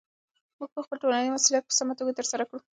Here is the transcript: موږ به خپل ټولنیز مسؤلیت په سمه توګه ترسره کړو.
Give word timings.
موږ 0.57 0.69
به 0.75 0.81
خپل 0.85 0.97
ټولنیز 1.03 1.31
مسؤلیت 1.35 1.63
په 1.67 1.73
سمه 1.79 1.93
توګه 1.99 2.17
ترسره 2.19 2.43
کړو. 2.49 2.59